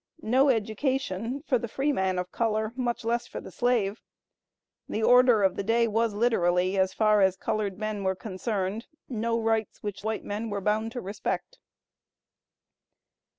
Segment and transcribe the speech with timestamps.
[0.23, 4.01] No education for the freeman of color, much less for the slave.
[4.89, 9.39] The order of the day was literally, as far as colored men were concerned: "No
[9.39, 11.59] rights which white men were bound to respect."